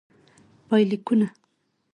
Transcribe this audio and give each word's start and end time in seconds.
پایلیکونه: 0.67 1.27